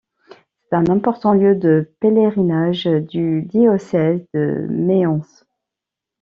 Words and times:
C'est 0.63 0.75
un 0.77 0.87
important 0.89 1.35
lieu 1.35 1.53
de 1.55 1.93
pèlerinage 1.99 2.85
du 2.85 3.43
diocèse 3.43 4.25
de 4.33 4.65
Mayence. 4.67 5.45